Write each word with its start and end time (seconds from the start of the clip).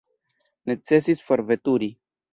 Necesis 0.71 1.23
forveturi. 1.29 1.95